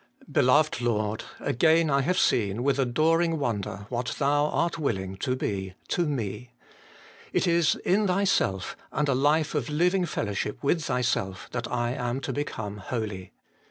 [0.31, 1.25] Beloved Lord!
[1.39, 6.49] again have I seen, with adoring wonder, what Thou art willing to be to me.
[7.31, 12.19] It is in Thyself, and a life of living fellowship with Thyself, that I am
[12.21, 13.31] to become holy.